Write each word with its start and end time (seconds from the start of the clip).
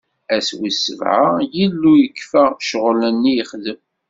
Ass 0.35 0.49
wis 0.59 0.77
sebɛa, 0.85 1.29
Illu 1.65 1.93
yekfa 2.01 2.43
ccɣwel-nni 2.61 3.31
yexdem. 3.37 3.79